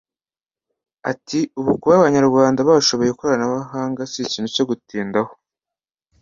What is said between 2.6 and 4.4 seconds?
bashoboye ikoranabuhanga si